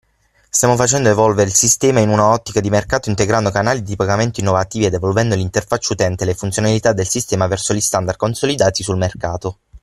Stiamo 0.49 0.75
facendo 0.75 1.09
evolvere 1.09 1.47
il 1.47 1.53
sistema 1.53 1.99
in 1.99 2.09
una 2.09 2.25
ottica 2.29 2.59
di 2.59 2.71
mercato 2.71 3.07
integrando 3.09 3.51
canali 3.51 3.83
di 3.83 3.95
pagamento 3.95 4.39
innovativi 4.39 4.85
ed 4.85 4.95
evolvendo 4.95 5.35
l’interfaccia 5.35 5.93
utente 5.93 6.23
e 6.23 6.25
le 6.25 6.33
funzionalità 6.33 6.91
del 6.91 7.07
sistema 7.07 7.45
verso 7.45 7.71
gli 7.75 7.81
standard 7.81 8.17
consolidati 8.17 8.81
sul 8.81 8.97
mercato. 8.97 9.59